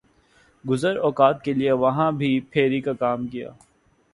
گزر 0.63 0.95
اوقات 0.97 1.43
کیلئے 1.43 1.71
وہاں 1.83 2.11
بھی 2.11 2.31
پھیر 2.51 2.71
ی 2.71 2.81
کاکام 2.81 3.27
کیا۔ 3.27 3.49